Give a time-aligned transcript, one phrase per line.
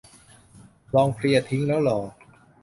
[0.95, 1.99] ลองเคลียร์ทิ้งแล้วรอ